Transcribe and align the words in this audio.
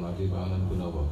mati 0.00 0.24
panganan 0.32 0.64
gunawa. 0.64 1.04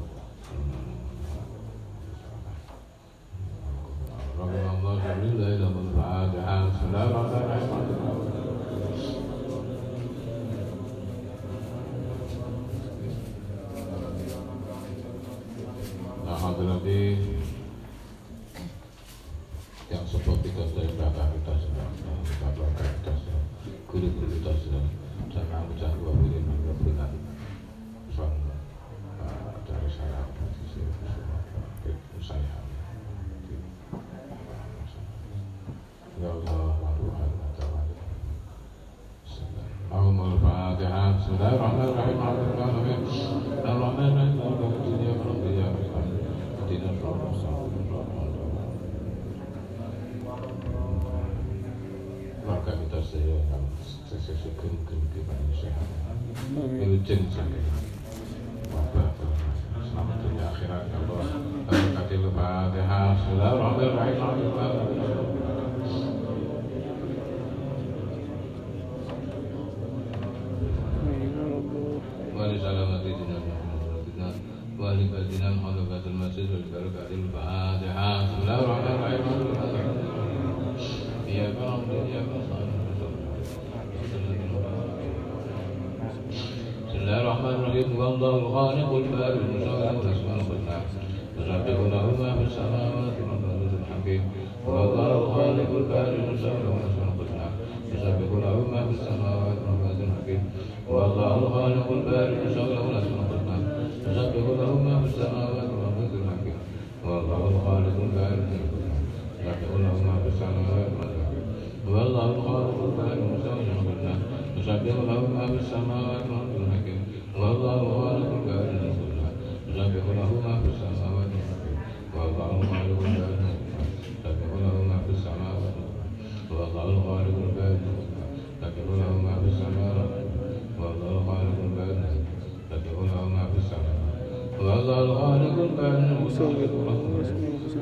والله 134.69 134.99
الخالق 135.01 135.55
القادر 135.63 135.99
المصور 136.21 136.55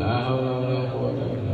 لا 0.00 0.24
حول 0.24 0.38
ولا 0.38 0.90
قوة 0.90 1.10
إلا 1.34 1.45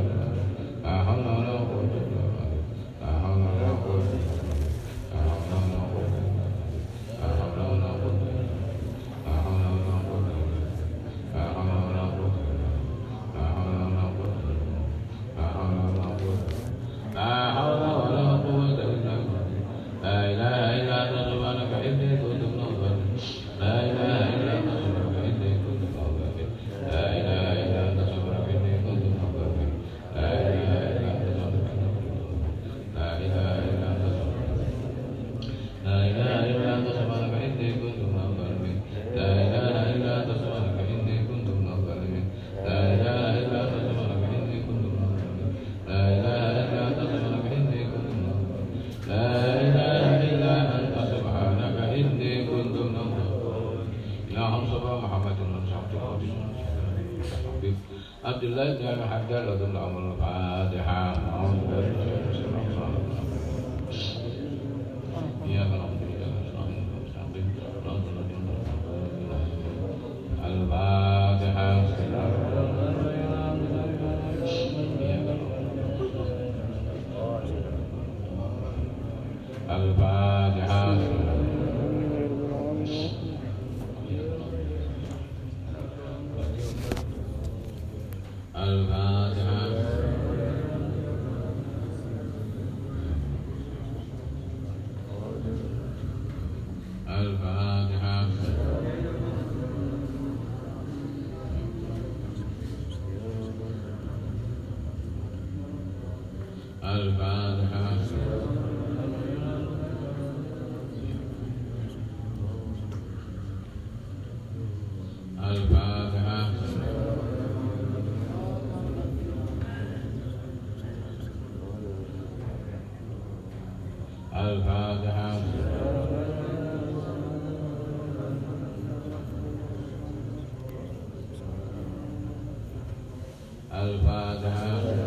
Al-Fatihah. 133.73 135.02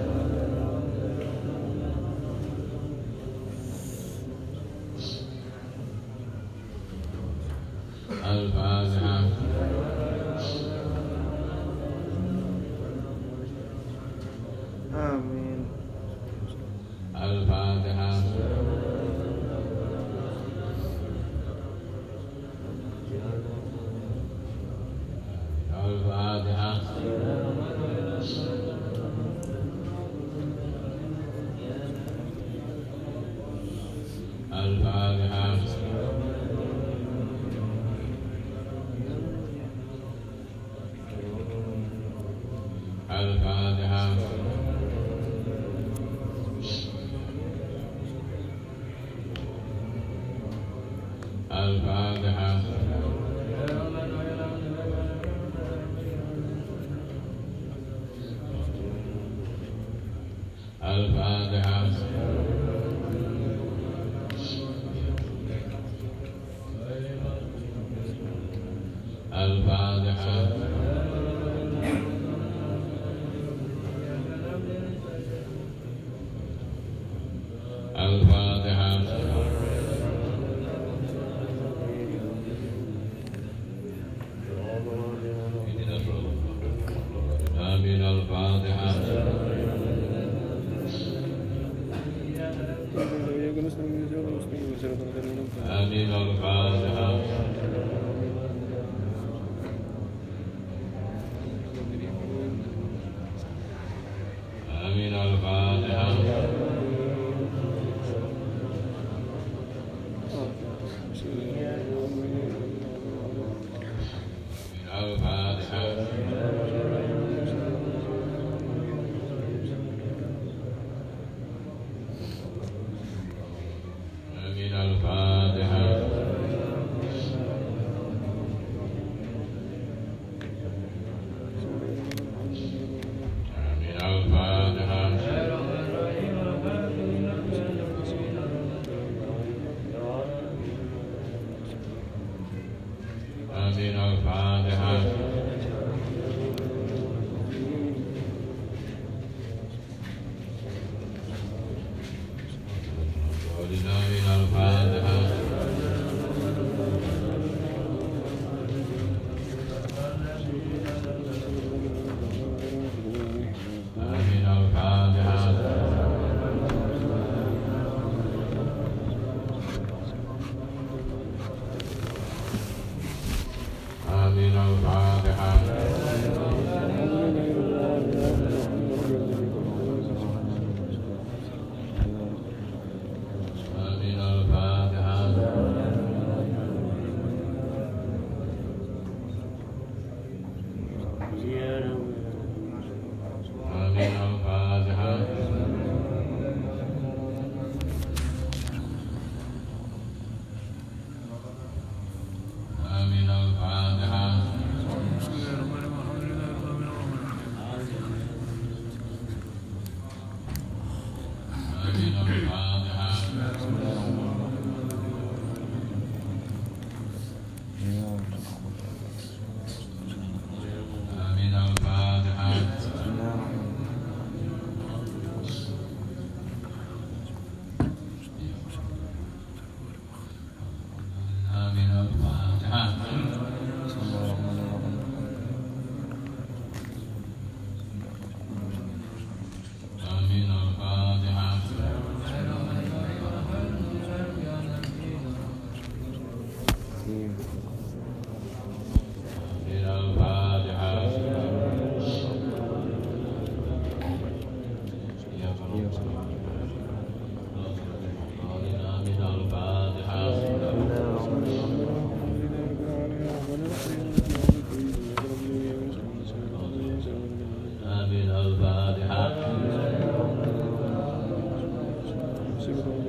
see 272.66 272.72
what 272.72 272.86
they 272.86 273.05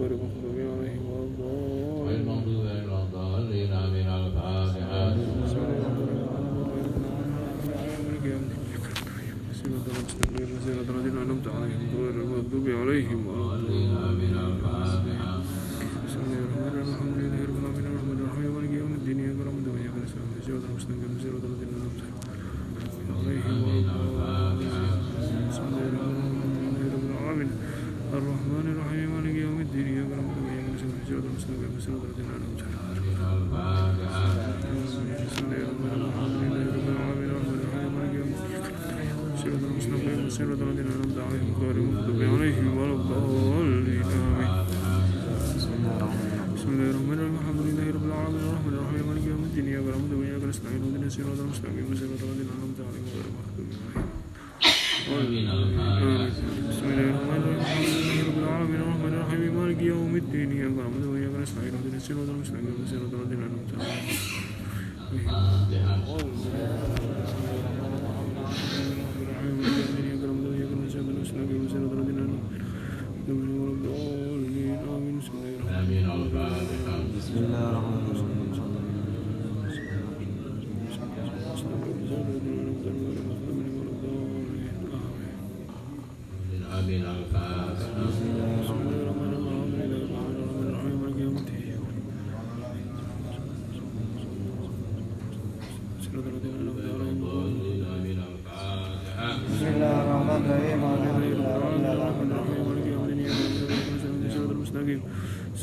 ஒரு 0.00 0.16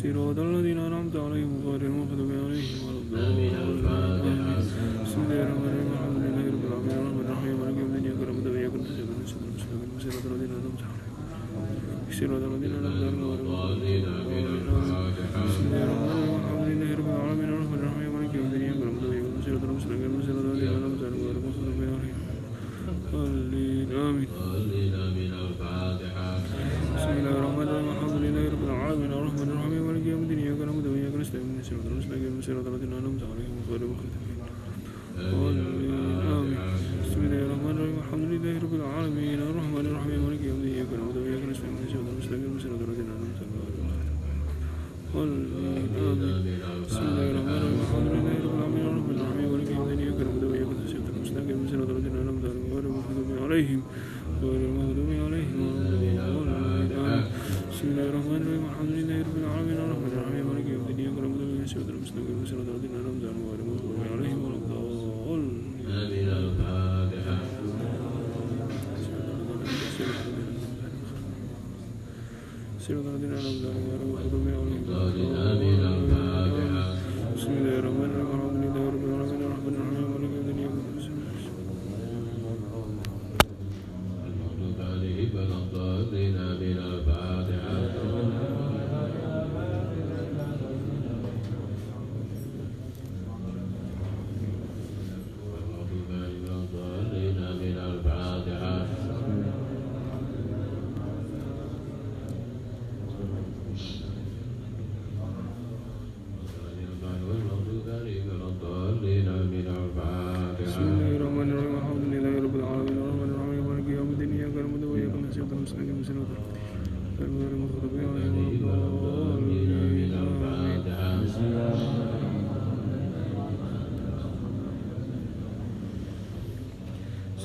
뒤로 0.08 0.34
돌려. 0.34 0.57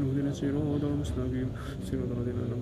Ihdinas 0.09 0.41
siratal 0.41 0.97
mustaqim. 0.97 1.53
Siratal 1.85 2.17
ladzina 2.17 2.49
an'amta 2.49 2.58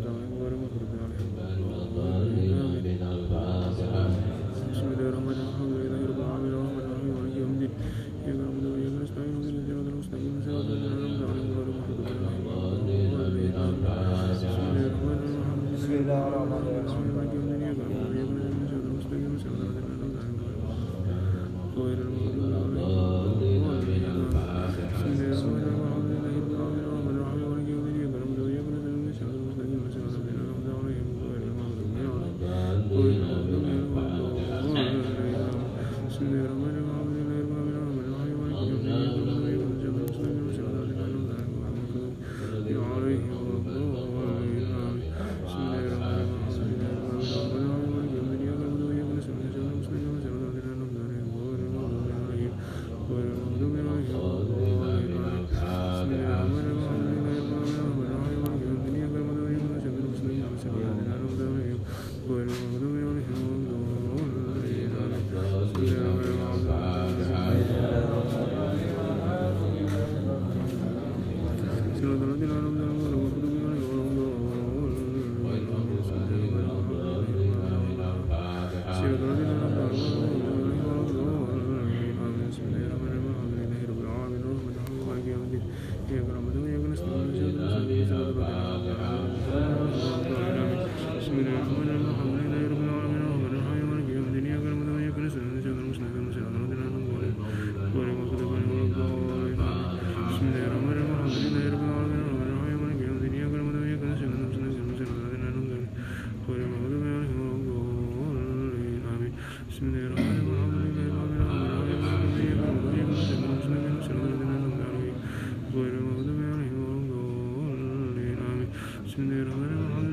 السميع 119.05 119.43
جل 119.43 119.49
جلاله 119.49 120.06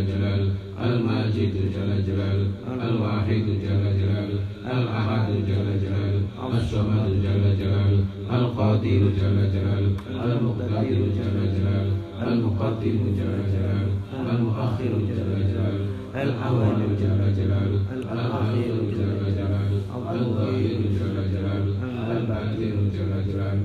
جل 0.00 0.06
جلاله 0.06 0.52
المجيد 0.84 1.54
جل 1.74 1.90
جلاله 2.06 2.48
الواحد 2.88 3.44
جل 3.64 3.84
جلاله 4.00 4.38
الأحد 4.72 5.28
جل 5.48 5.68
جلاله 5.82 6.22
الصمد 6.56 7.06
جل 7.24 7.44
جلاله 7.60 8.02
القادر 8.36 9.02
جل 9.18 9.38
جلاله 9.54 9.92
المقتدر 10.24 11.00
جل 11.18 11.38
جلاله 11.56 11.94
المقدم 12.26 12.98
جل 13.18 13.36
جلاله 13.52 13.92
المؤخر 14.32 14.92
جل 15.08 15.30
جلاله 15.50 15.86
الأول 16.22 16.78
جل 17.00 17.22
جلاله 17.38 17.80
الأخير 18.12 18.74
جل 18.96 19.20
جلاله 19.36 19.80
الظاهر 19.96 20.80
جل 20.96 21.16
جلاله 21.32 21.74
الباطن 22.12 22.76
جل 22.94 23.12
جلاله 23.28 23.64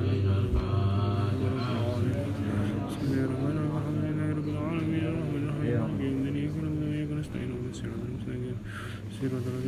sirve, 9.21 9.39
no 9.51 9.60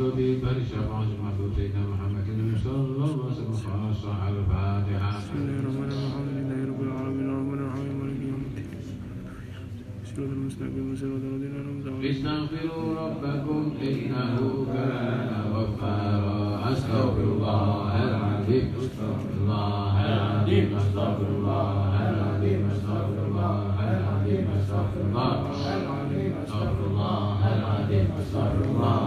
بارك 0.00 0.64
شفاعة 0.72 1.12
محبوب 1.22 1.50
سيدنا 1.56 1.84
محمد 1.92 2.28
صلى 2.64 2.84
الله 2.88 3.04
عليه 3.04 3.32
وسلم 3.32 3.52
خاصة 3.52 4.12
على 4.22 4.38
الفاتحة. 4.38 5.10
بسم 5.18 5.36
الله 5.36 5.58
الرحمن 5.60 5.88
الرحيم 5.92 6.08
الحمد 6.08 6.30
لله 6.36 6.60
رب 6.70 6.80
العالمين 6.82 7.26
الرحمن 7.28 7.58
الرحيم 7.64 7.92
مالك 8.00 8.20
يوم 8.30 8.42
الدين. 8.48 8.68
صراط 10.08 10.30
المستقيم 10.38 10.86
صراط 11.00 11.24
الذين 11.30 11.52
أنعمت 11.60 11.86
عليهم. 11.86 12.02
استغفروا 12.10 12.88
ربكم 13.02 13.60
إنه 13.88 14.36
كان 14.72 15.30
غفارا. 15.54 16.72
أستغفر 16.72 17.26
الله 17.34 17.92
العظيم 18.08 18.66
أستغفر 18.80 19.30
الله 19.40 19.94
العظيم 20.12 20.66
أستغفر 20.80 21.28
الله 21.36 21.68
العظيم 22.08 22.60
أستغفر 22.72 23.18
الله 23.28 23.56
العظيم 23.92 24.44
أستغفر 24.56 25.00
الله 25.06 25.36
العظيم 25.76 26.32
أستغفر 26.42 26.84
الله 26.90 27.38
العظيم 27.54 28.06
أستغفر 28.20 28.64
الله 28.70 29.00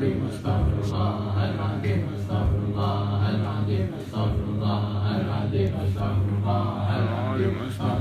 العظيم 0.00 0.28
أستغفر 0.32 0.78
الله 0.84 1.50
العظيم 1.50 2.00
أستغفر 2.16 2.58
الله 2.68 3.30
العظيم 3.30 3.86
أستغفر 4.00 4.44
الله 4.48 5.16
العظيم 5.20 5.70
أستغفر 5.84 6.28
الله 6.40 6.86
العظيم 7.00 7.54
أستغفر 7.68 7.99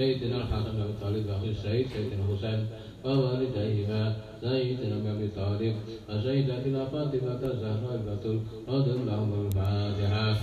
سيدنا 0.00 0.36
الحسن 0.36 0.72
بن 0.72 0.94
طالب 1.00 1.28
أخي 1.28 1.50
السيد 1.50 1.86
سيدنا 1.86 2.24
حسين 2.30 2.66
ووالديهما 3.04 4.16
زيد 4.42 4.80
بن 4.80 5.06
أبي 5.06 5.28
طالب 5.36 5.74
وزيد 6.08 6.50
إلى 6.50 6.86
فاطمة 6.92 7.40
الزهراء 7.52 7.96
رضي 8.68 8.90
الله 8.90 9.12
عنها 9.12 9.88
الفاتحة. 9.88 10.34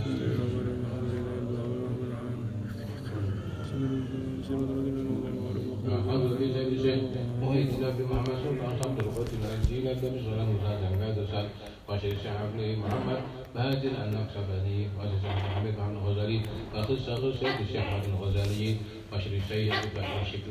حضر 6.08 6.38
في 6.38 6.46
ذلك 6.54 6.82
شيء 6.82 7.02
وهيتنا 7.42 7.90
بمحمد 7.90 8.36
سلطان 8.44 8.74
صبر 8.84 9.04
القتل 9.04 9.42
الجيل 9.46 9.86
كمصر 9.94 10.34
المساعدة 10.42 10.88
مقادسة 10.96 11.50
وشيخ 11.90 12.22
ابن 12.26 12.80
محمد 12.80 13.20
مهاجر 13.56 13.92
النقشبندي. 14.04 14.80
وشيخ 14.98 15.24
محمد 15.26 15.76
بن 15.78 15.98
الغزالي. 15.98 16.40
وقصة 16.76 17.16
قصة 17.16 17.60
الشيخ 17.60 17.88
الغزالي. 18.08 18.76
وشيخ 19.14 19.34
الشيخ 19.44 19.74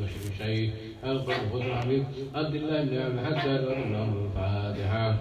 وشيخ 0.03 0.23
الشيخ 0.33 0.71
الخلق 1.13 1.55
الحميد 1.55 2.05
عبد 2.35 2.55
الله 2.55 2.85
بن 2.85 2.99
عمرو 2.99 3.25
حتى 3.25 3.49
رضي 3.49 3.83
الله 3.83 4.09
الفاتحة. 4.27 5.17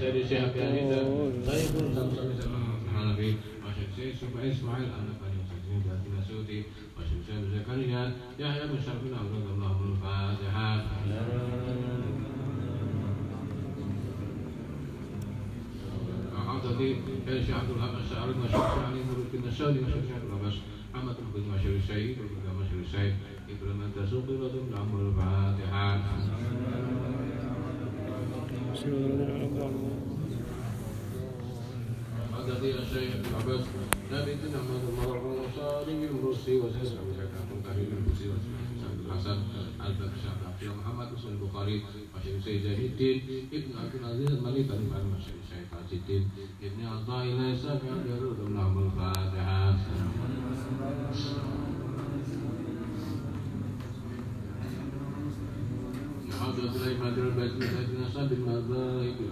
شر 0.00 0.16
شهب 0.30 0.56
يعني 0.56 0.80
طيب 1.46 1.72
الخمسة 1.80 2.48
حنفي 2.94 3.30
وشمسين 3.62 4.10
سبع 4.20 4.40
إسماعيل 4.52 4.84
أنفا 4.84 5.26
يمسكين 5.34 5.78
ذاتنا 5.86 6.20
سوتي 6.28 6.60
وشمسين 6.96 7.40
زكريا. 7.54 8.02
يحيى 8.38 8.64
بن 8.66 8.78
شرف 8.86 9.02
نعم، 9.12 9.26
الله 9.54 9.76
الفاتحة. 9.90 10.70
عودة 16.50 16.78
لي 16.78 16.96
كان 17.26 17.44
شيء 17.46 17.54
عبد 17.54 17.70
الوهاب 17.70 17.94
الشاعر 18.04 18.30
المشهور 18.30 18.66
شعري 18.68 19.00
الشيخ 40.60 40.74
محمد 40.78 41.12
وصل 41.12 41.28
البخاري 41.28 41.82
Syekh 42.20 42.60
Zahidin 42.64 43.48
Ibn 43.48 43.70
Abdul 43.80 44.04
Aziz 44.04 44.36
Malik 44.44 44.68
bin 44.68 44.92
Barma 44.92 45.16
Syekh 45.16 45.40
Syekh 45.48 45.72
Tajidin 45.72 46.28
Ibn 46.60 46.80
Athaillah 46.84 47.56
Sa'ad 47.56 47.80
Darul 47.80 48.36
Lahul 48.52 48.92
Fatihah 48.92 49.72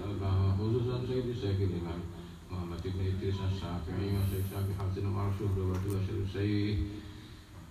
Al-Abah 0.09 0.57
Muhammad 2.49 2.81
Ibn 2.85 3.01
Idris 3.05 3.37
As-Safi'i 3.37 4.17
Wa 4.17 4.25
Sayyid 4.33 4.49
Safi 4.49 4.73
Hafzin 4.81 5.13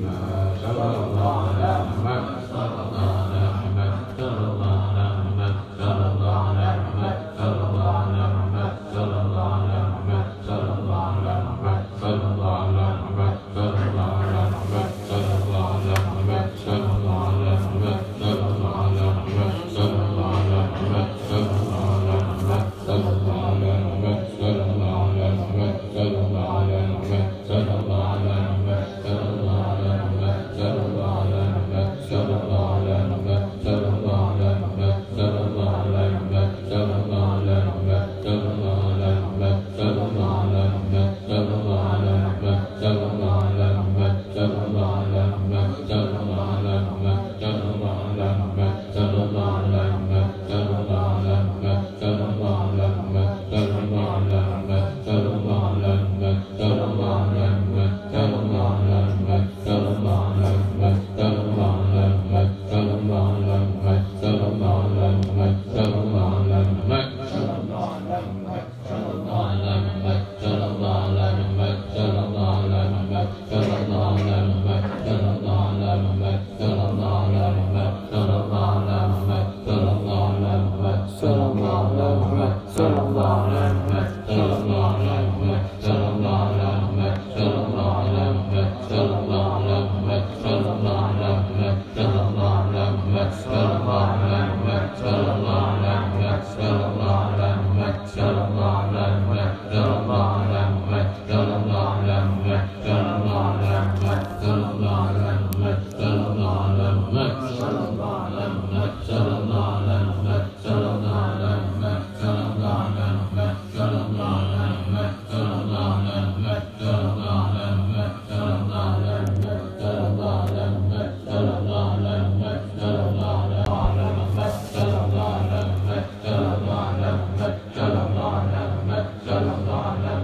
الله. 129.55 130.15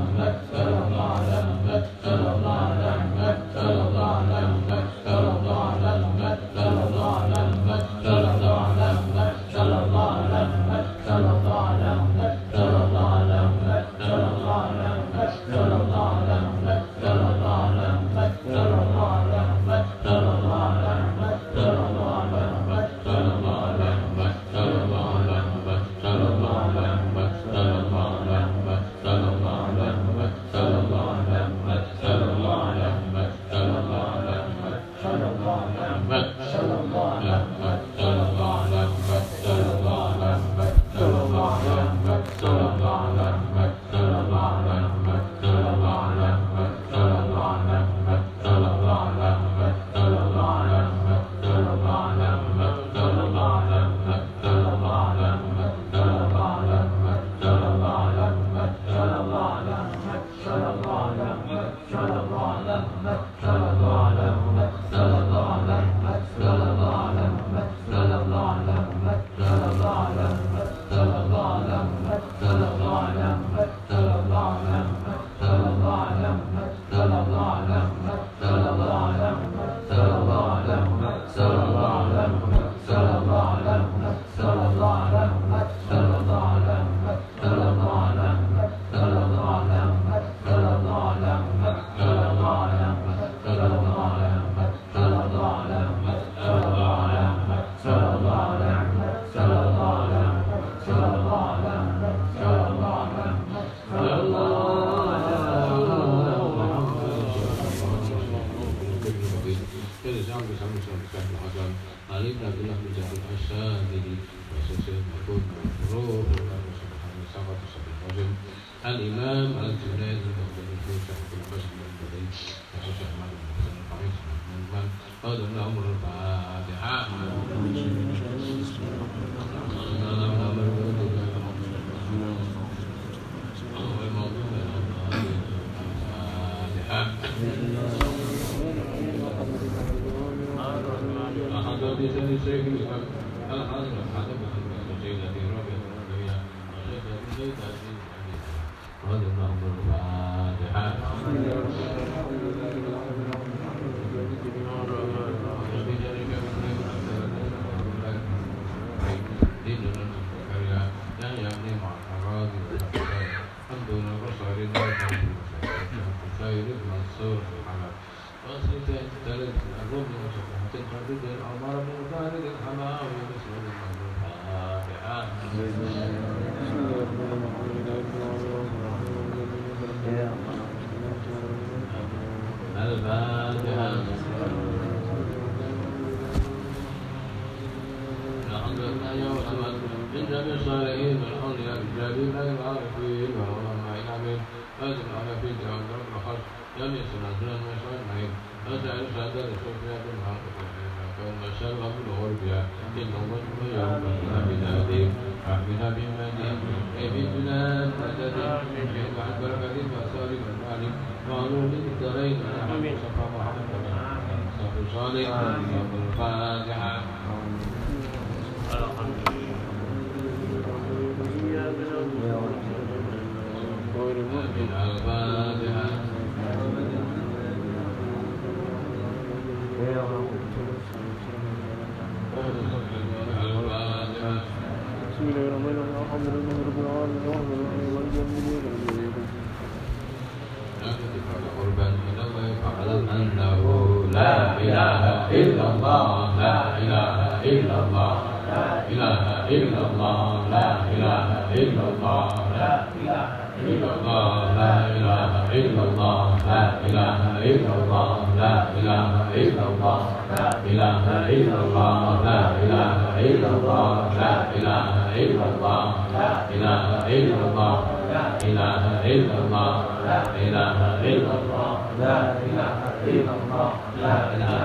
وهذا 149.04 149.28
ما 149.38 149.44
أمر 149.46 149.66
الفاتحة 149.78 150.86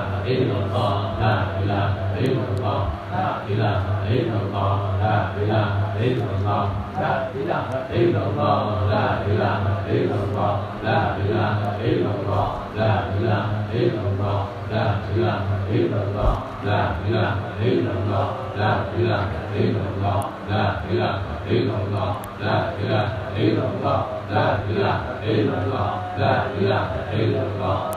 إله 0.08 0.28
إلا 0.28 0.58
الله 0.64 0.96
لا 1.22 1.34
إله 1.64 1.86
إلا 2.20 2.42
الله 2.54 2.82
لا 3.12 3.26
إله 3.50 3.78
إلا 4.16 4.38
الله 4.44 4.76
لا 5.02 5.16
إله 5.42 5.68
إلا 6.08 6.30
الله 6.30 6.66
لا 7.00 7.18
إله 9.28 9.58
إلا 9.92 10.16
الله 10.24 10.54
لا 10.84 11.00
إله 11.24 11.52
إلا 11.84 12.10
الله 12.18 12.48
لا 12.68 12.92
إله 13.18 13.46
إلا 17.74 17.92
الله 17.98 18.18
لا 18.18 18.64
إله 18.98 19.26
إلا 19.58 19.82
الله 19.98 20.22
لا 20.50 20.70
إله 20.90 21.20
إلا 21.52 21.76
الله 21.84 22.12
لا 22.42 22.56
إله 22.80 23.04
إلا 23.38 23.64
الله 23.70 24.00
لا 24.32 24.46
إله 24.70 24.96
إلا 25.28 25.54
الله 25.64 25.90
لا 26.20 26.36
إله 26.60 26.86
إلا 27.14 27.42
الله 27.44 27.97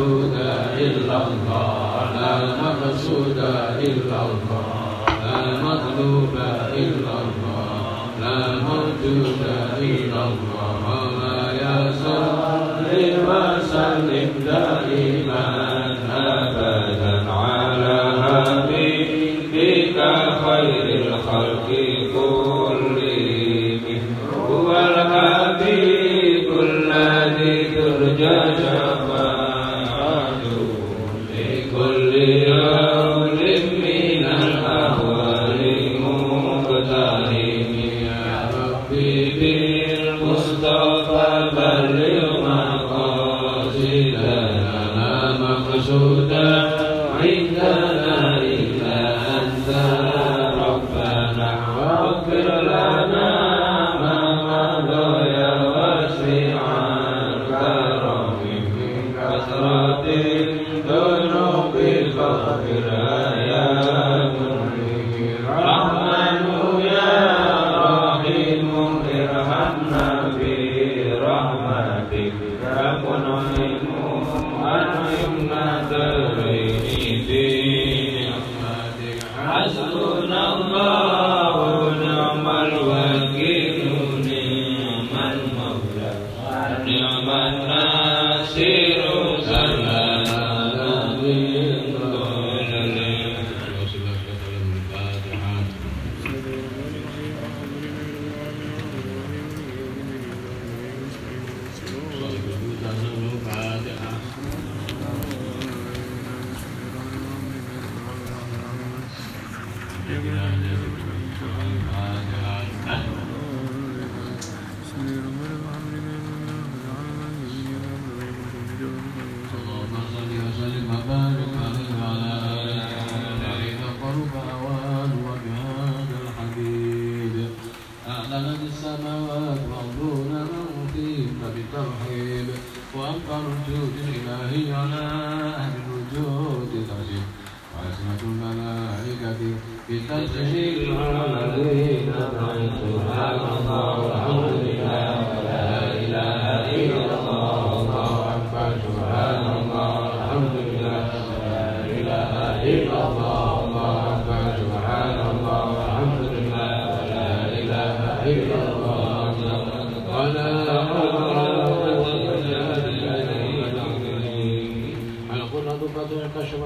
معبود 0.00 0.36
إلا 0.78 1.16
الله 1.26 2.08
لا 2.20 2.32
مقصود 2.62 3.38
إلا 3.84 4.18
الله 4.28 4.68
لا 5.24 5.40
مطلوب 5.64 6.34
إلا 6.76 7.14
الله 7.24 7.68
لا 8.20 8.38
موجود 8.68 9.40
إلا 9.78 10.20
الله. 10.28 10.80
يا 11.62 11.76
صل 12.04 12.86
وسلم 13.28 14.30
دائما 14.46 15.46
أبدا 16.16 17.14
على 17.30 17.96
حبيبك 18.22 19.98
خير 20.44 20.86
الخلق. 21.06 21.68
كلهم 22.12 22.39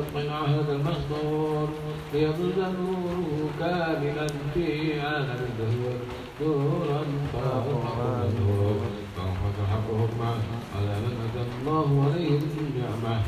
واطمع 0.05 0.47
هذا 0.47 0.73
المصدر 0.73 1.69
ليظل 2.15 2.59
نوره 2.59 3.51
كاملا 3.61 4.27
في 4.55 5.01
عالم 5.01 5.39
الدهور. 5.49 5.97
نورا 6.41 7.05
فاقرا 7.33 8.31
نور 8.41 8.81
فانفتحكهما 9.17 10.35
على 10.77 10.95
من 11.01 11.15
أتى 11.27 11.43
الله 11.61 12.11
عليه 12.13 12.39
بالنعمه 12.57 13.21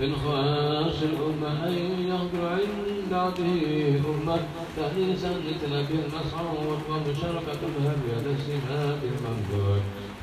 من 0.00 0.16
خاص 0.16 1.02
الأمة 1.02 1.66
أن 1.68 1.72
يهدر 2.08 2.46
عند 2.48 3.12
عبده 3.12 3.98
أمة. 4.10 4.38
تأنيسا 4.76 5.28
لتنبيه 5.28 6.00
المصعود 6.06 6.78
ومشاركة 6.90 7.60
بها 7.74 7.94
بيد 8.04 8.26
السماء 8.36 8.98
المنبوذ 9.12 9.80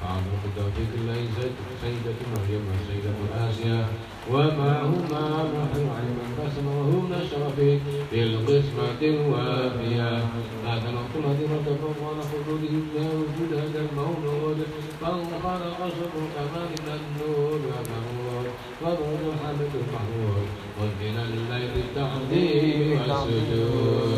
أعظم 0.08 0.34
التوفيق 0.50 0.92
الله 1.00 1.20
سيدة 1.82 2.20
مريم 2.34 2.64
وسيدة 2.72 3.14
آسيا 3.46 3.80
وما 4.32 4.72
هما 4.92 5.24
محر 5.54 5.84
علم 5.98 6.18
القسم 6.28 6.66
وهم 6.68 7.04
نشر 7.14 7.44
في 8.12 8.24
القسمة 8.24 9.02
الوافية. 9.02 10.12
هذا 10.68 10.90
لا 10.92 11.02
تنقل 11.12 11.24
هدرة 11.30 11.96
على 12.08 12.22
خلوده 12.32 12.76
لا 12.96 13.08
وجود 13.20 13.52
هذا 13.62 13.80
المولود 13.86 14.58
من 15.02 15.28
خلق 15.44 15.80
شكر 15.98 16.22
كمال 16.36 16.72
النور 16.98 17.60
ومنور 17.70 18.46
وضع 18.82 19.08
حمد 19.42 19.72
المحمود. 19.82 20.48
ومن 20.80 21.16
الليل 21.28 21.74
التعظيم 21.86 22.90
والسجود. 22.92 24.09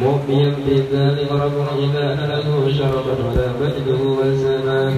مؤمنا 0.00 0.54
بذلك 0.66 1.32
رب 1.32 1.58
إذا 1.78 2.06
له 2.30 2.72
شرفا 2.78 3.14
ولا 3.24 3.48
مجده 3.60 4.00
وسماه 4.18 4.94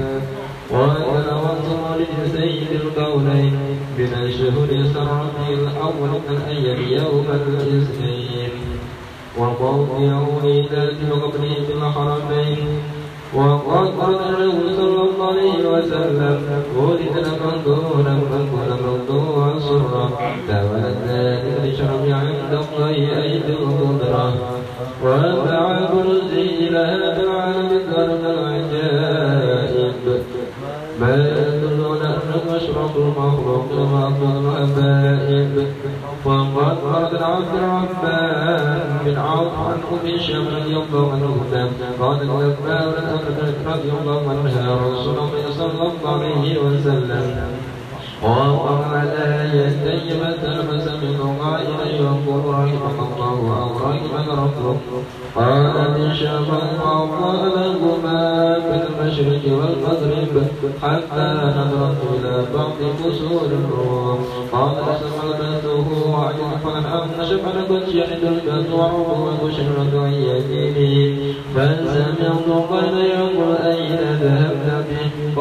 وأنا 0.70 1.34
وصل 1.44 2.00
لسيد 2.00 2.68
الكونين 2.80 3.54
من 3.98 4.12
الشهور 4.22 4.68
سرته 4.94 5.48
الأول 5.48 6.10
من 6.10 6.36
الأيام 6.36 6.80
يوم 6.98 7.26
الاثنين. 7.30 8.50
وموضعه 9.38 10.40
ذات 10.72 11.00
وقبله 11.10 11.54
في 11.66 11.72
الحرمين 11.72 12.58
وقد 13.34 13.86
قال 14.00 14.18
صلى 14.76 15.02
الله 15.02 15.26
عليه 15.26 15.68
وسلم 15.68 16.38
ولد 16.76 17.14
لمن 17.26 17.56
دون 17.64 18.06
من 18.30 18.42
كن 18.50 18.70
موضوعا 18.86 19.58
سرا 19.58 20.10
تولد 20.48 20.96
ذلك 21.08 21.60
لشرف 21.64 22.02
عند 22.08 22.52
الله 22.52 23.22
أيدي 23.22 23.52
القدرة. 23.52 24.55
ومع 25.06 25.86
كرسي 25.86 26.68
لها 26.68 27.18
بالعالم 27.18 27.70
الدرب 27.70 28.24
العجائب 28.24 29.94
بل 31.00 31.20
يدل 31.20 31.80
أنه 32.02 32.56
أشرف 32.56 32.96
المخلوق 32.96 33.72
وأفضل 33.72 34.48
الحبائب 34.48 35.66
وقد 36.24 36.78
قال 36.84 37.22
عبد 37.24 37.54
الرحمن 37.54 38.80
بن 39.04 39.18
عوف 39.18 39.52
عن 39.58 39.78
أم 39.92 40.18
شمس 40.18 40.48
رضي 40.52 40.76
الله 40.76 41.12
عنهما 41.12 41.70
قال 42.00 42.22
الأسماء 42.22 42.84
رضي 43.66 43.90
الله 44.00 44.22
رسول 44.92 45.18
الله 45.18 45.50
صلى 45.58 45.70
الله 45.72 46.12
عليه 46.12 46.58
وسلم 46.58 47.55
لا 48.26 49.44
يستجب 49.54 50.20
تلبس 50.42 50.86
من 50.88 51.36
قائلا 51.40 51.86
يقول 51.86 52.54
رحمك 52.54 52.98
الله 53.06 53.38
أو 53.62 53.88
رحمك 53.88 54.28
ربك 54.28 54.80
قال 55.36 56.16
شاف 56.16 56.48
الله 56.50 57.48
لهما 57.56 58.60
في 58.60 58.74
المشرق 58.86 59.42
والمغرب 59.58 60.46
حتى 60.82 61.26
نظرت 61.56 61.96
إلى 62.14 62.44
بعض 62.54 62.72
قصور 63.04 63.46
الروم 63.46 64.18
قال 64.52 64.74
سمعته 64.98 65.86
ان 67.18 67.26
شفن 67.26 67.74
قد 67.74 67.88
يحد 67.94 68.22
البد 68.22 68.72
وعروه 68.72 69.44
وشرة 69.44 70.02
عن 70.02 70.12
يمينه 70.12 71.16
فسمعت 71.54 72.68
قال 72.70 72.98
يقول 72.98 73.56
اين 73.66 73.98
ذهبت 74.22 74.86
به 74.90 75.34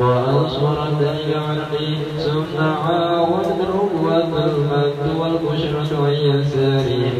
وأصبر 0.00 0.78
عني 0.80 1.98
ثم 2.18 2.64
عاود 2.64 3.46
العقوة 3.60 4.44
المد 4.44 5.16
والبشرة 5.20 6.04
عن 6.06 6.12
يساره 6.12 7.12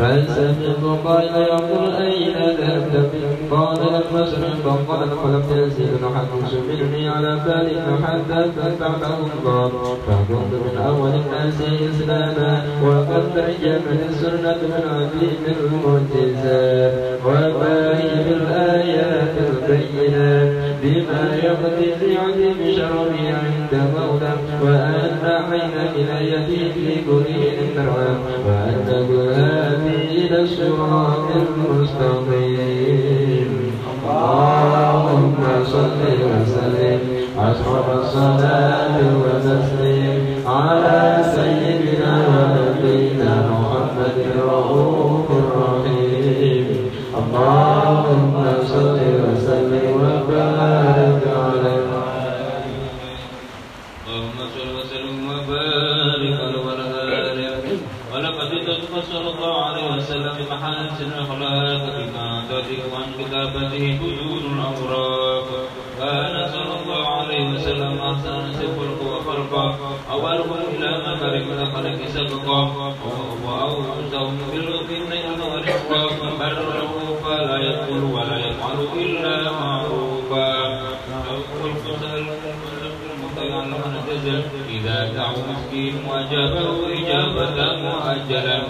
فسمعت 0.00 0.84
قال 1.04 1.24
يقول 1.24 1.94
أين 1.94 2.36
ذهبت 2.58 3.10
قال 3.50 3.78
لم 3.78 4.16
أسلم 4.22 4.54
فقال 4.64 5.08
فلم 5.08 5.42
يزيد 5.64 5.98
حدث 6.14 6.54
مني 6.68 7.08
على 7.08 7.40
بال 7.46 8.04
حدثت 8.04 8.80
بعدهم 8.80 9.28
قال 9.44 9.70
فكنت 10.06 10.52
من 10.64 10.82
أول 10.86 11.10
الناس 11.10 11.62
إسلاما 11.90 12.62
وقد 12.84 13.34
ترجمت 13.34 14.00
السنة 14.10 14.56
من 14.62 14.84
عديد 14.96 15.56
المعجزات 15.56 17.20
وما 17.26 17.98
هي 17.98 18.24
بالآيات 18.24 19.34
البينات 19.50 20.70
بما 20.82 21.36
يقضي 21.44 21.94
في 22.00 22.16
عديم 22.16 22.76
شرفي 22.76 23.28
عند 23.28 23.72
مولى 23.96 24.32
وأن 24.62 25.42
حين 25.50 25.70
ولايته 25.96 26.72
في 26.74 27.04
كله 27.06 27.52
النرى 27.62 28.16
وأنه 28.46 29.19
إلى 30.30 30.42
الصراط 30.42 31.28
المستقيم. 31.36 33.50
اللهم 34.10 35.36
صل 35.64 36.02
وسلم. 36.30 37.00
أشرف 37.38 37.86
الصلاة 37.98 38.96
وتسليم 39.22 40.18
على 40.46 41.00
سيدنا 41.34 42.12
ونبينا 42.28 43.32
محمد 43.50 44.16
الرؤوف 44.34 45.26
الرحيم. 45.30 46.66
اللهم 47.18 47.69
كتابته 63.80 63.98
بدون 64.02 64.44
الأوراق. 64.52 65.48
كان 65.98 66.34
صلى 66.52 66.74
الله 66.82 67.06
عليه 67.06 67.44
وسلم 67.54 67.98
أحسن 67.98 68.28
الناس 68.28 68.56
خلقا 68.76 69.06
وخلقا 69.12 69.66
أولهم 70.10 70.60
إلى 70.76 70.90
مكارم 71.06 71.46
الاخلاق 71.52 72.00
سبقا. 72.08 72.60
واوسعهم 73.44 74.38
بالركن 74.52 75.12
والرفق 75.40 76.22
بره 76.40 76.92
فلا 77.24 77.56
يقول 77.56 78.02
ولا 78.04 78.36
يفعل 78.46 78.78
إلا 78.96 79.52
معروفا. 79.52 80.80
إذا 84.70 85.12
دعوا 85.16 85.42
مسكين 85.50 85.94
وأجابه 86.08 86.68
إجابة 86.98 87.58
مؤجلة 87.76 88.62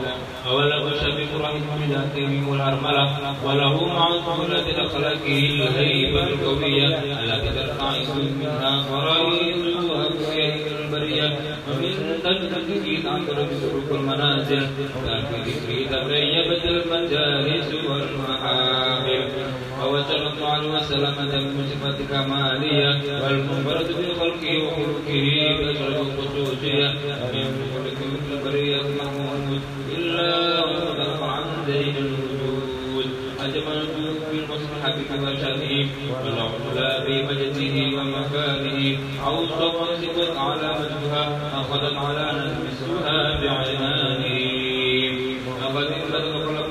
أولا 0.47 0.77
شبيب 1.01 1.29
رحمه 1.41 1.71
بذاته 1.81 2.51
والأرملة 2.51 3.05
وله 3.45 3.87
مع 3.87 4.09
سهولة 4.27 4.67
الأخلاق 4.71 5.25
الهيبة 5.27 6.23
القوية 6.27 6.89
التي 7.23 7.51
ترتعد 7.57 8.07
منها 8.41 8.83
فرائض 8.83 9.67
وأبوية 9.91 10.55
البرية. 10.81 11.29
ومن 11.69 11.93
تلك 12.25 12.51
تعترف 13.05 13.49
بسلوك 13.51 13.91
المنازل 14.01 14.67
وفي 14.97 15.37
ذكر 15.47 15.97
تبريبت 15.97 16.65
المجالس 16.65 17.69
والمحافل 17.89 19.23
الله 20.35 20.49
عليه 20.49 20.69
وسلم 20.69 21.15
من 21.57 21.67
صفة 21.71 21.99
كمالية 22.11 22.91
والمنفرد 23.23 23.89
بالخلق 23.97 24.43
وخلقه 24.65 25.27
بأشرف 25.59 26.01
الخصوصية 26.01 26.89
من 27.33 27.47
خلق 27.75 27.99
البرية 28.33 28.70
وشأنه 36.11 36.51
والعلا 36.67 37.05
في 37.05 37.15
مجده 37.23 37.77
ومكانه. 37.99 38.99
أوصف 39.27 39.77
صفة 40.03 40.41
على 40.41 40.69
مجدها 40.81 41.25
أخذت 41.61 41.97
على 41.97 42.27
نفسها 42.65 43.41
بعنانه 43.41 44.39
لقد 45.63 45.87
انبثق 45.87 46.35
خلق 46.47 46.69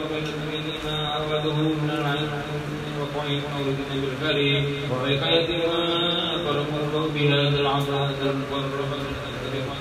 ما 0.86 1.18
أخذه 1.18 1.58
من 1.62 1.90
العلم 1.90 2.32
وقعين 3.00 3.42
مولد 3.54 3.80
بالكريم 4.02 4.64
وحكاية 4.92 5.50
ما 5.68 5.84
فرق 6.46 6.70
الله 6.84 7.10
بهذا 7.16 7.60
العبد 7.60 8.22
القرب 8.22 8.92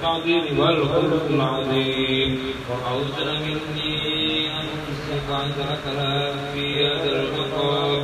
العظيم 0.03 0.59
والخلق 0.59 1.27
العظيم. 1.31 2.39
وأوصل 2.71 3.29
مني 3.45 4.49
أن 4.51 4.67
أمسك 4.89 5.29
عشر 5.31 5.71
كلام 5.85 6.35
في 6.55 6.65
هذا 6.87 7.11
المقام. 7.23 8.03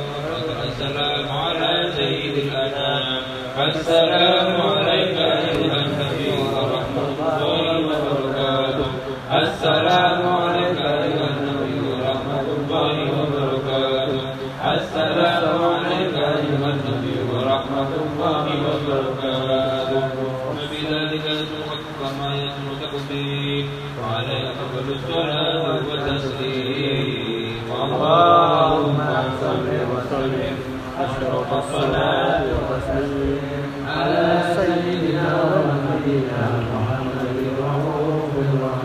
السلام 0.75 1.31
على 1.31 1.91
سيد 1.95 2.35
الأنام. 2.37 3.21
السلام 3.57 4.61
عليك 4.61 5.17
أيها 5.17 5.77
النبي 5.87 6.27
ورحمة 6.51 7.07
الله 7.15 7.75
وبركاته. 7.87 8.91
السلام 9.31 10.21
عليك 10.27 10.44
أشرف 31.45 31.65
الصلاة 31.65 32.41
والتسليم 32.41 33.39
على 33.87 34.41
سيدنا 34.55 35.27
ونبينا 35.43 36.41
محمد 36.73 37.37
الرؤوف 37.37 38.31
الرحيم. 38.37 38.84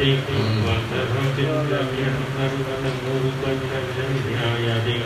بالعنايتك 0.00 0.28
وترحمتنا 0.66 1.80
من 1.82 2.14
حرمة 2.36 2.84
الملك 2.84 3.96
من 4.10 4.38
آياتك 4.52 5.02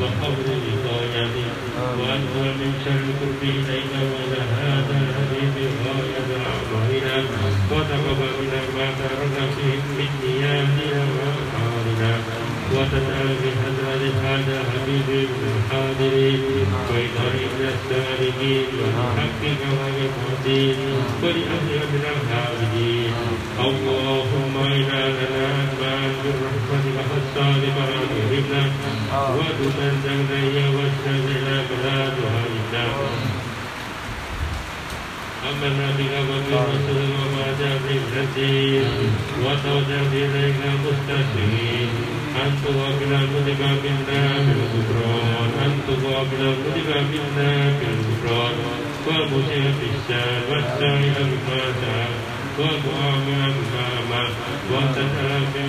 وقبل 0.00 0.48
لقايتك 0.66 1.52
وأنت 1.98 2.34
من 2.60 2.72
شر 2.84 3.04
كل 3.20 3.48
إليك 3.48 3.92
وإلى 4.10 4.42
هذا 4.60 4.96
الحبيب 5.04 5.56
غاية 5.84 6.30
أعمالنا 6.50 7.16
وتقبل 7.70 8.52
ما 8.76 8.86
ترك 9.00 9.36
فيه 9.56 9.80
من 9.96 10.10
نياتنا 10.24 11.02
وأفعالنا 11.16 12.12
وتجعل 12.74 13.28
بحضرة 13.42 14.04
هذا 14.24 14.58
حبيب 14.70 15.28
الحاضرين 15.56 16.40
وإلهك 16.90 17.74
السالكين 17.74 18.66
ولحقك 18.78 19.60
وبالمهدين 19.80 20.76
ولأهل 21.22 21.70
من 21.92 22.04
कुशल 29.58 29.94
संग्रह्य 30.04 30.62
वस्त्र 30.76 31.14
विलाघ्रादुहायिता 31.26 32.84
Antu 42.34 42.70
wabilam 42.78 43.26
mudika 43.30 43.70
minna 43.82 44.20
bil 44.42 44.62
kubron 44.72 45.54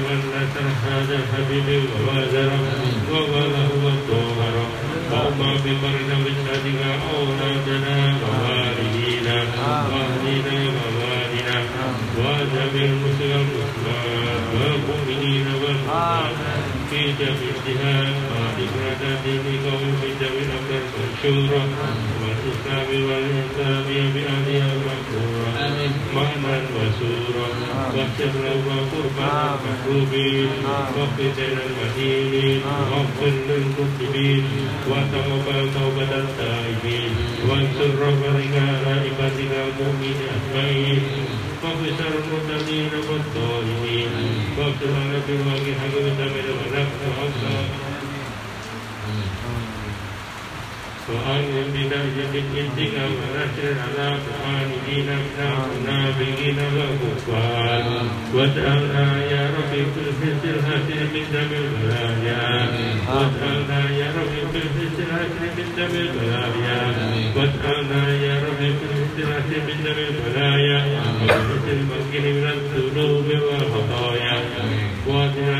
من 0.05 0.21
نسأل 0.35 0.67
هذا 0.85 1.15
الحبيب 1.21 1.83
ووازر 1.93 2.51
ووله 3.11 3.69
والطهر 3.83 4.55
اللهم 5.11 5.57
بقرنا 5.65 6.15
بشهدك 6.25 6.81
أولادنا 7.15 7.97
ووالدينا 8.23 9.37
واهدنا 9.91 10.57
ووالدنا 10.77 11.57
وجميع 12.17 12.85
المسلمين 12.85 13.47
والمؤمنين 14.55 15.47
والمؤمنات 15.61 16.35
في 16.89 16.99
جميع 17.19 17.51
الجهاد 17.55 18.13
وذكرى 18.31 19.11
دينك 19.25 19.65
وفي 19.73 20.09
جميع 20.21 20.47
الأمر 20.47 20.81
منشورة 20.97 21.63
والإسلام 22.21 22.89
والإسلام 23.07 23.85
واغفر 27.95 28.33
وقربان 28.67 29.55
المحبوبين 29.65 30.49
دين 31.37 31.57
المدينين 31.67 32.61
واغفر 32.91 33.33
للمسلمين 33.49 34.43
وتقبل 34.89 35.69
توبة 35.73 36.11
التائبين 36.23 37.11
وانصر 37.49 37.89
ربك 38.07 38.55
على 38.55 38.91
عبادك 39.05 39.51
المؤمنين 39.67 40.17
أجمعين 40.35 41.01
واغفر 41.63 42.05
المتقين 42.15 42.89
والظالمين 43.09 44.09
واغفر 44.57 44.85
لنا 44.85 45.19
بالواقع 45.27 45.73
حقيقة 45.81 46.25
من 46.33 46.45
ونفس 46.57 47.01
وأنزل 51.09 51.67
بدرجة 51.73 52.33
جدك 52.55 52.93
ونشر 53.17 53.75
على 53.85 54.17
معاندين 54.25 55.05
من 55.05 55.37
المنافقين 55.39 56.57
والكفار 56.75 57.83
واجعلنا 58.33 59.23
يا 59.31 59.49
رب 59.57 59.71
في 59.93 60.01
السلسلة 60.09 60.77
من 61.13 61.25
دم 61.33 61.51
البلايا 61.63 62.69
واجعلنا 63.09 63.79
يا 63.99 64.07
رب 64.17 64.33
في 64.51 64.57
السلسلة 64.57 65.29
من 65.57 65.67
دم 65.77 65.93
البلايا 66.05 66.81
واجعلنا 67.35 68.13
يا 68.25 68.35
رب 68.45 68.57
في 68.57 68.85
السلسلة 68.93 69.63
من 69.67 69.77
دم 69.85 69.99
البلايا 70.09 70.81
وفي 71.23 71.71
المسكن 71.71 72.23
من 72.35 72.49
الذنوب 72.55 73.25
والخطايا 73.47 74.39
واتنا 75.07 75.59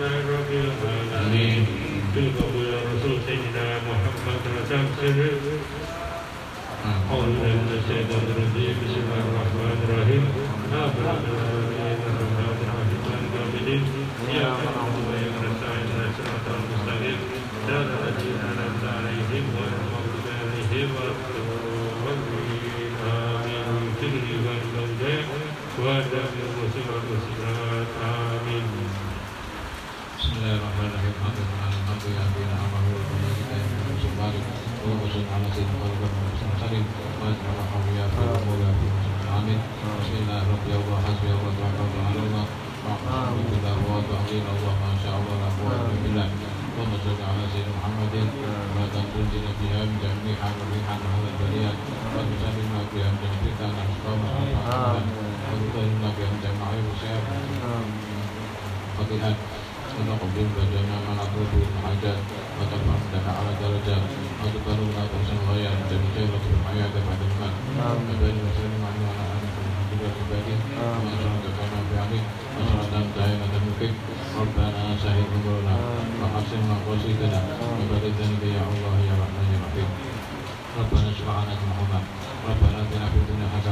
تلقوا 2.15 2.51
إلى 2.59 2.77
رسول 2.91 3.17
سيدنا 3.27 3.65
محمد 3.87 4.43
وتمسلوا 4.55 5.35
أعوذ 7.11 7.23
بالله 7.23 7.53
من 7.63 7.71
الشيطان 7.79 8.23
الرجيم. 8.31 8.75
بسم 8.83 8.99
الله 9.03 9.23
الرحمن 9.31 9.77
الرحيم. 9.85 10.23
آمنا 10.81 11.13
بالله 11.23 11.47
الرحمن 12.11 12.57
الرحيم 12.59 12.99
مالك 13.07 13.31
يوم 13.37 13.53
الدين 13.59 13.83
إياك 14.27 14.59
نعبد 14.75 15.03
وإياك 15.07 15.37
نستعين. 15.45 15.87
اهدنا 15.91 16.05
الصراط 16.11 16.45
المستقيم. 16.59 17.19
صراط 17.67 17.89
الذين 17.99 18.39
أنعمت 18.51 18.83
عليهم 18.95 19.43
غير 19.55 19.73
المغضوب 19.81 20.25
عليهم 20.39 20.89
ولا 20.95 21.11
الضالين 21.15 22.93
آمين 23.07 23.67
تدري 24.01 24.35
والمولى 24.45 25.15
ولا 25.83 26.23
Alhamdulillah, 32.01 32.65
kita 33.37 33.53
yang 33.61 33.71
bersyukur 33.85 34.17
balik. 34.17 34.41
Allahumma 34.81 35.05
shalli 35.05 35.29
ala 35.29 35.53
sayyidina 35.53 35.85
Muhammad 35.85 36.09
wa 36.09 36.33
sallam 36.33 36.57
salim. 36.57 36.81
Wa 37.21 37.29
ajma'na 37.29 37.63
hawiya 37.69 38.05
fi 38.09 38.25
umuri 38.41 38.73
fi 38.73 38.89
Amin. 39.29 39.59
Bismillahirrahmanirrahim. 40.01 40.97
Hasbiyallahu 41.05 41.45
wa 41.45 41.53
ni'mal 41.53 41.77
wakil. 41.93 42.41
Alhamdulillah 42.81 43.77
wa 43.85 44.01
ta'ala 44.01 44.49
Allah 44.49 44.73
ma 44.81 44.89
sha 44.97 45.13
Allah 45.13 45.35
la 45.45 45.49
quwwata 45.53 45.93
illa 45.93 46.25
billah. 46.25 46.29
اللهم 46.71 46.93
صل 47.03 47.19
على 47.21 47.43
سيدنا 47.51 47.77
محمد 47.77 48.15
ولا 48.73 48.85
تنزل 48.95 49.45
فيها 49.59 49.81
من 49.85 49.97
جميع 50.01 50.39
الريحان 50.39 51.01
هذا 51.03 51.29
البريات 51.35 51.77
وتسلمنا 52.15 52.79
فيها 52.89 53.09
من 53.11 53.19
جميع 53.21 53.53
فتن 53.59 53.75
الاسقام 53.75 54.19
وتطهرنا 55.51 56.09
فيها 56.15 56.29
من 56.31 56.39
جميع 56.41 56.67
الوسائل 56.71 57.25
فضيحات 58.97 59.37
ونقبل 60.01 60.47
بجميع 60.57 60.97
ما 61.05 61.13
نطلب 61.21 61.47
به 61.53 61.63
الحاجات 61.73 62.19
وترفع 62.57 62.97
لنا 63.13 63.31
على 63.37 63.51
درجات 63.63 64.03
وتبلغنا 64.41 65.01
بأحسن 65.09 65.35
الغايات 65.41 65.77
جل 65.89 66.03
خيرة 66.15 66.43
الحياة 66.57 66.93
بعد 67.07 67.21
الموت 67.27 67.55
وبارك 68.09 68.37
وسلم 68.47 68.81
عليه 68.89 69.03
وعلى 69.07 69.23
آله 69.37 69.51
وصحبه 69.57 69.99
وعباده 70.03 70.57
ومن 70.97 71.13
شرك 71.21 71.45
كما 71.57 71.79
في 71.87 71.95
عليك 72.03 72.25
وشرط 72.57 72.91
أن 72.99 73.07
دائما 73.17 73.47
مكك 73.67 73.93
ربنا 74.41 74.81
سهل 75.03 75.23
أمورنا 75.37 75.75
وحسن 76.21 76.61
مقاصدنا 76.71 77.39
وبارك 77.79 78.13
ذلك 78.19 78.43
يا 78.57 78.63
الله 78.73 78.95
يا 79.09 79.15
رحمن 79.21 79.45
يا 79.53 79.59
رحيم 79.65 79.89
ربنا 80.79 81.07
اشفع 81.13 81.33
عنا 81.41 81.55
محمد 81.69 82.03
ربنا 82.49 82.77
اتنا 82.83 83.05
في 83.11 83.17
الدنيا 83.21 83.47
حسنه 83.55 83.70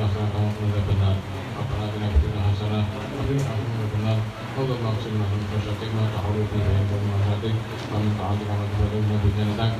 الاخره 0.00 0.24
حسنه 0.26 0.40
وقنا 0.46 0.66
عذاب 0.72 0.88
النار 0.94 1.16
ربنا 1.60 1.84
اتنا 1.88 2.06
في 2.12 2.16
الدنيا 2.18 2.42
حسنه 2.50 2.80
وفي 3.16 3.32
الاخره 3.36 3.64
عذاب 3.74 3.92
النار 3.98 4.18
اللهم 4.60 4.84
اقسم 4.90 5.12
لنا 5.16 5.26
من 5.32 5.40
خشيتك 5.52 5.90
ما 5.96 6.04
تحول 6.14 6.38
به 6.50 6.58
بيننا 6.66 6.82
وبين 6.92 7.02
معصيتك 7.12 7.56
ومن 7.92 8.10
طاعتك 8.20 8.48
ما 8.58 8.64
تبلغنا 8.70 9.16
بجنتك 9.24 9.72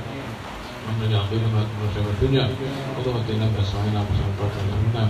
ومن 0.87 1.09
يعطينا 1.17 1.49
ما 1.55 1.63
تنسى 1.71 2.01
الدنيا 2.15 2.45
اللهم 2.99 3.17
اتنا 3.23 3.47
باسمائنا 3.57 4.01
وبصرنا 4.07 4.77
منا 4.85 5.05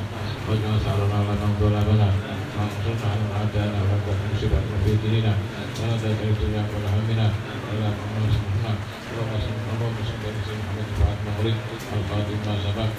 واجعل 0.47 0.75
سعرنا 0.85 1.19
لنا 1.29 1.47
وضلالنا 1.51 2.09
وانصرنا 2.57 3.07
على 3.13 3.25
اعدائنا 3.39 3.79
ولا 3.83 3.97
تمسكنا 4.07 4.61
في 4.85 4.91
ديننا 5.03 5.33
ولا 5.79 5.95
تجعل 6.03 6.29
الدنيا 6.35 6.63
ولا 6.73 6.89
همنا 6.95 7.27
ولا 7.69 7.89
تحمل 7.99 8.31
سمعنا 8.37 8.73
اللهم 9.12 9.40
صل 9.44 9.56
اللهم 9.76 9.96
على 10.08 10.54
محمد 10.62 10.88
وعلى 11.00 11.16
المغرب 11.20 11.56
القادم 11.98 12.40
ما 12.48 12.54
سبق 12.64 12.90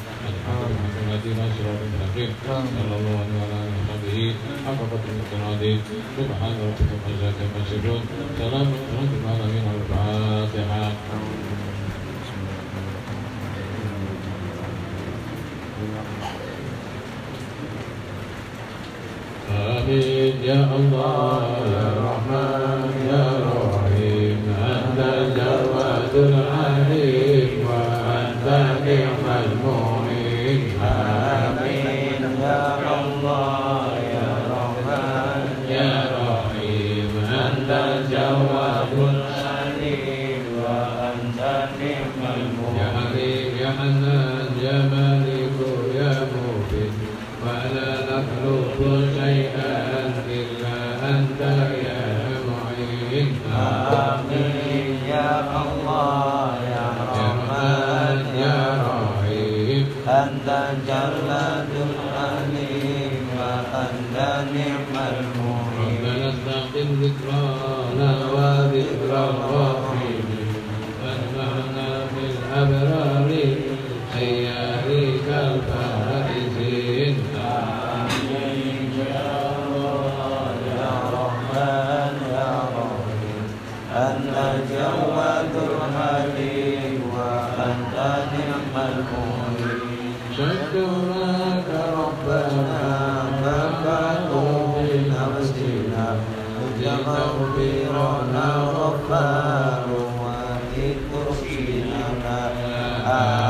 الذي 1.08 1.30
صراط 1.56 1.80
المستقيم 1.88 2.30
صلى 2.76 2.94
الله 3.00 3.14
عليه 3.22 3.36
اله 3.48 3.72
وصحبه 3.80 4.18
حق 4.66 4.80
قدر 4.92 5.08
العظيم 5.40 5.78
سبحان 6.18 6.54
ربك 6.66 6.88
رب 6.92 7.06
العزه 7.08 7.40
عما 7.44 7.62
سلام 8.38 8.68
على 8.92 9.14
العالمين 9.18 9.64
الفاتحه 9.76 10.84
آمين. 19.50 20.34
يا 20.44 20.60
الله 20.76 21.42
يا 21.74 21.86
رحمن. 22.06 22.61
آمين 103.07 103.41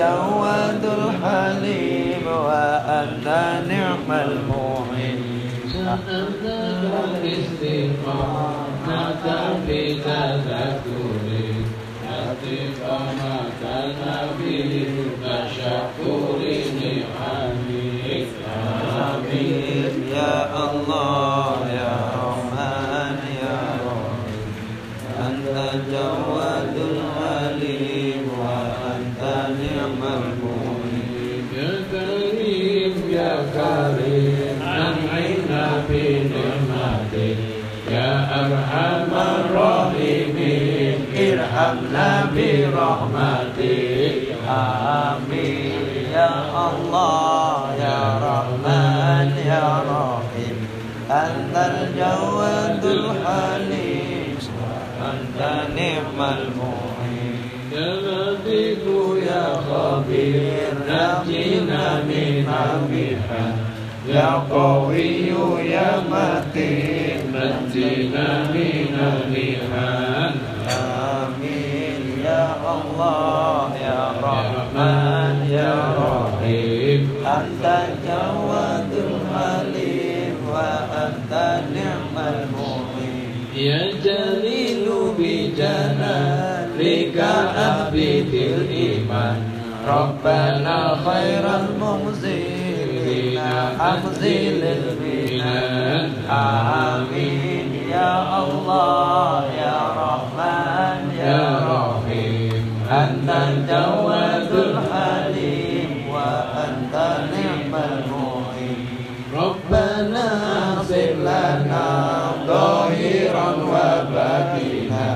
أنت 0.00 0.08
جواد 0.08 0.84
الحليم 0.84 2.26
وأنت 2.26 3.26
نعم 3.68 4.10
المعين 4.10 5.20
سألتك 5.72 6.82
الإستقامة 7.14 8.46
في 9.66 9.80
تذكري 9.94 10.89
المعين 56.22 57.36
يا 59.16 59.44
خبير 59.68 60.72
نجينا 60.88 62.02
من 62.02 62.46
المحن 62.48 63.52
يا 64.08 64.30
قوي 64.50 65.26
يا 65.70 65.90
متين 66.10 67.32
نجينا 67.34 68.28
من 68.54 68.94
المحن 69.12 70.34
آمين 70.70 72.02
يا 72.24 72.46
الله 72.74 73.68
يا 73.82 74.02
رحمن 74.22 75.36
يا 75.50 75.74
رحيم. 75.98 77.02
أنت 77.26 77.64
ربنا 89.90 90.78
خير 91.06 91.44
المنزلين 91.60 93.38
أنزل 93.80 94.62
البنان 94.78 96.10
آمين. 96.30 97.68
يا 97.90 98.14
الله 98.38 99.44
يا 99.64 99.78
رحمن 100.02 101.00
يا 101.18 101.44
رحيم. 101.74 102.64
أنت 102.90 103.28
الجواد 103.48 104.52
الحليم 104.52 105.90
وأنت 106.14 106.94
نعم 107.34 107.72
المعين. 107.92 108.80
ربنا 109.34 110.26
اغفر 110.68 111.12
لنا 111.28 111.86
ظاهرا 112.46 113.48
وباطنا. 113.72 115.06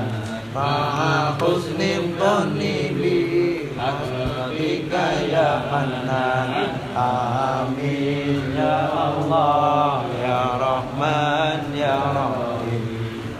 يا 5.75 5.81
حنان 5.81 6.53
آمين 6.97 8.41
يا 8.57 8.89
الله 9.11 10.01
يا 10.23 10.43
رحمن 10.65 11.61
يا 11.75 11.99
رحيم 12.19 12.85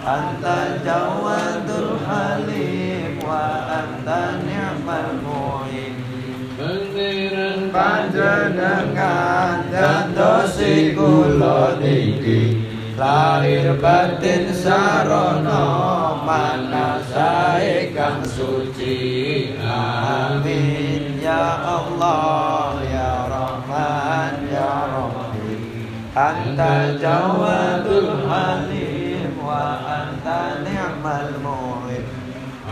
أنت 0.07 0.43
الجواد 0.67 1.69
الحليم 1.83 3.19
وأنت 3.29 4.07
نعم 4.49 4.87
المعين 4.89 5.95
Pangeran 6.55 7.67
panjenengan 7.75 9.67
gantosi 9.67 10.95
kula 10.95 11.75
niki 11.83 12.63
lahir 12.95 13.75
batin 13.83 14.55
sarana 14.55 16.15
manasae 16.23 17.91
kang 17.91 18.23
suci 18.23 19.51
amin 19.59 20.84
الله 21.79 22.83
يا 22.93 23.13
رحمن 23.35 24.33
يا 24.53 24.73
ربي 24.95 25.55
أنت 26.17 26.59
جواد 27.01 27.87
الحليم 27.87 29.33
وأنت 29.45 30.27
نعم 30.65 31.03
المغيب 31.21 32.05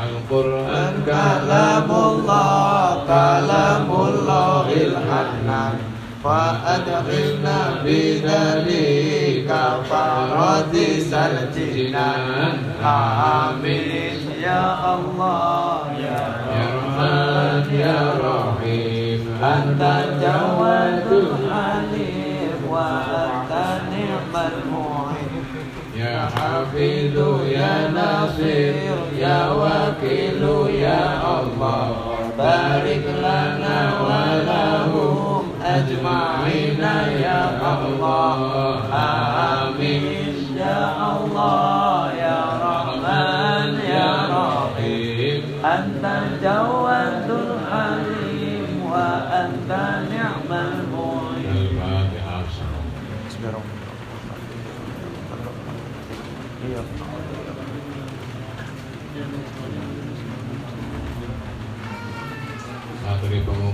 القرآن 0.04 0.94
كلام 1.06 1.92
الله 1.92 3.04
كلام 3.08 3.88
الله 3.92 4.68
الحنان. 4.74 5.76
فأدخلنا 6.24 7.60
بذلك 7.84 9.50
فرديس 9.90 11.14
الجنان. 11.14 12.58
آمين. 12.84 14.18
يا 14.44 14.96
الله 14.96 15.80
يا 16.00 16.20
رب 16.40 16.43
Ya 17.74 18.02
Rahim. 18.24 19.22
Anta 19.42 19.96
jawadul 20.22 21.36
halim 21.50 22.60
Wa 22.70 23.04
anta 23.04 23.66
ni'mal 23.92 24.58
mu'in 24.72 25.34
يا 25.98 26.26
حفيظ 26.36 27.16
يا 27.48 27.88
ناصر 27.94 28.74
يا 29.20 29.40
وكيل 29.52 30.44
يا 30.82 31.04
الله 31.40 31.88
بارك 32.38 33.06
لنا 33.20 33.80
ولهم 34.02 35.44
أجمعين 35.66 36.84
يا 37.24 37.42
الله 37.78 38.93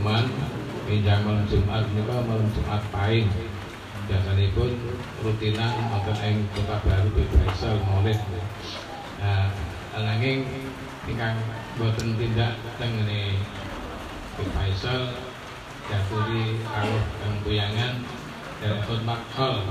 Jumat 0.10 0.26
Pinjam 0.90 1.22
malam 1.22 1.46
Jumat 1.46 1.86
malam 2.26 2.50
Jumat 2.50 2.82
Pahing. 2.90 3.30
Biasanya 4.10 4.50
pun 4.58 4.74
rutinan 5.22 5.70
Makan 5.86 6.18
yang 6.26 6.42
kota 6.50 6.82
baru 6.82 7.14
Bebaisal 7.14 7.78
Maulid. 7.86 8.18
Nah 9.22 9.54
Alangin 9.94 10.50
Ingkang 11.06 11.38
Boten 11.78 12.18
tindak 12.18 12.58
Tengene 12.82 13.38
Bebaisal 14.34 15.14
Jaturi 15.94 16.58
Kawah 16.66 17.06
Dan 17.22 17.34
Buyangan 17.46 17.94
Dan 18.66 18.82
khutmat 18.90 19.22
Kol 19.38 19.62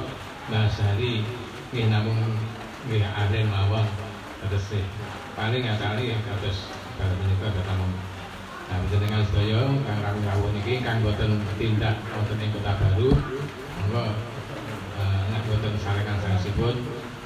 Basari 0.47 1.27
Ini 1.74 1.90
namun 1.90 2.39
Ini 2.86 3.02
ada 3.02 3.43
mawar 3.43 3.90
paling 5.35 5.66
akali 5.66 6.15
yang 6.15 6.23
kados 6.23 6.70
kalau 6.94 7.19
ada 7.43 7.62
Nah, 8.69 8.77
panjenengan 8.85 9.24
sedaya 9.32 9.65
kang 9.65 10.01
kami 10.05 10.20
rawuh 10.28 10.51
niki 10.53 10.85
kang 10.85 11.01
boten 11.01 11.40
tindak 11.57 12.05
wonten 12.12 12.36
ing 12.36 12.53
Kota 12.53 12.73
Baru, 12.77 13.09
monggo 13.81 14.05
eh, 15.01 15.20
nek 15.32 15.43
boten 15.49 15.73
sarekan 15.81 16.20
sanesipun 16.20 16.77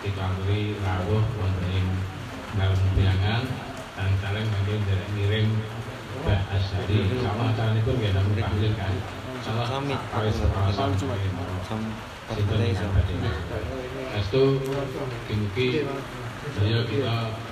ditamburi 0.06 0.78
rawuh 0.78 1.18
wonten 1.18 1.66
ing 1.74 1.86
dalam 2.54 2.78
piangan 2.94 3.42
dan 3.98 4.10
saling 4.22 4.46
dari 4.86 5.04
ngirim 5.18 5.48
Mbah 6.22 6.42
Asyari 6.54 7.10
sama 7.18 7.50
acaranipun 7.50 7.98
nggih 7.98 8.14
namung 8.14 8.38
tahlil 8.38 8.72
kan. 8.78 8.94
Salah 9.42 9.66
Sami. 9.66 9.98
Wis 9.98 10.38
sama 10.38 10.94
cuma. 10.94 11.16
Sinten 12.30 12.60
ingkang 12.62 12.92
badhe. 12.94 13.16
Estu 14.14 14.62
saya 16.54 16.78
kita 16.86 17.16
eh, 17.26 17.51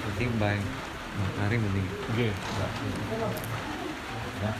timbang 0.21 0.61
mari 1.41 1.57
mending 1.57 1.87
nggih 2.13 2.29
ya 4.45 4.53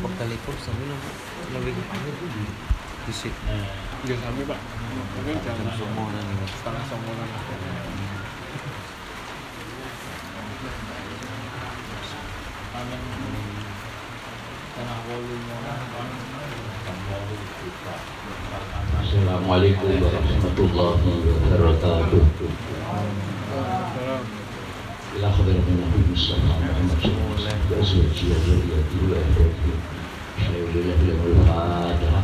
Bekal 0.00 0.32
itu 0.32 0.52
lebih 1.52 1.76
di 3.04 3.12
sini. 3.12 3.60
Pak, 4.48 4.60
semua. 5.76 6.19
Assalamualaikum 19.00 20.00
warahmatullahi 20.00 21.12
wabarakatuh. 21.28 22.24
إلى 25.20 25.26
حضرة 25.26 25.60
النبي 25.68 25.98
المصطفى 26.06 26.40
محمد 26.40 26.96
صلى 27.02 27.12
الله 27.12 27.28
عليه 27.36 27.44
وسلم 27.44 27.60
وأزواجه 27.68 28.24
وذريته 28.30 28.98
وأهله 29.10 29.50
شيء 30.40 30.64
لله 30.72 30.98
له 31.02 31.20
الفاتحة 31.34 32.20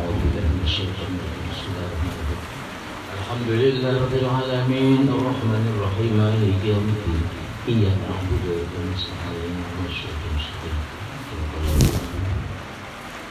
أعوذ 0.00 0.16
بالله 0.24 0.44
من 0.50 0.62
الشيطان 0.66 1.10
الرجيم 1.20 1.46
بسم 1.52 1.66
الله 1.70 1.86
الرحمن 1.86 2.16
الرحيم 2.18 2.50
الحمد 3.20 3.48
لله 3.62 3.92
رب 4.02 4.14
العالمين 4.24 5.02
الرحمن 5.14 5.64
الرحيم 5.76 6.10
مالك 6.18 6.58
يوم 6.64 6.86
الدين 6.96 7.22
إياك 7.70 7.96
نعبد 8.08 8.42
وإياك 8.48 8.74
نستعين 8.90 9.54
اهدنا 9.60 9.86
الصراط 9.92 10.22
المستقيم 10.32 10.76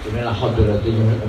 صراط 0.10 0.26
الذين 0.26 0.34
أنعمت 0.34 0.36
عليهم 0.36 0.38
غير 0.40 0.58
المغضوب 0.60 0.78
عليهم 0.86 1.06
ولا 1.06 1.10
الضالين. 1.10 1.10
حضرة 1.10 1.10